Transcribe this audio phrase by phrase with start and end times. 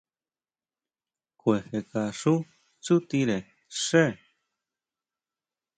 [1.41, 2.35] Kujekaxú
[2.83, 3.37] tsutire
[3.83, 4.05] xe.